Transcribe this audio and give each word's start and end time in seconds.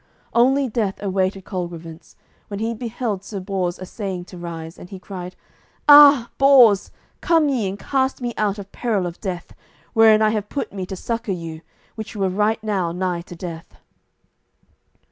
Only 0.33 0.67
death 0.67 0.99
awaited 1.03 1.45
Colgrevance, 1.45 2.15
when 2.47 2.59
he 2.59 2.73
beheld 2.73 3.23
Sir 3.23 3.39
Bors 3.39 3.77
assaying 3.77 4.25
to 4.25 4.37
rise, 4.39 4.79
and 4.79 4.89
he 4.89 4.97
cried, 4.97 5.35
"Ah, 5.87 6.31
Bors, 6.39 6.89
come 7.21 7.49
ye 7.49 7.69
and 7.69 7.77
cast 7.77 8.19
me 8.19 8.33
out 8.35 8.57
of 8.57 8.71
peril 8.71 9.05
of 9.05 9.21
death, 9.21 9.53
wherein 9.93 10.23
I 10.23 10.31
have 10.31 10.49
put 10.49 10.73
me 10.73 10.87
to 10.87 10.95
succour 10.95 11.35
you, 11.35 11.61
which 11.93 12.15
were 12.15 12.29
right 12.29 12.63
now 12.63 12.91
nigh 12.91 13.21
to 13.21 13.35
death." 13.35 13.75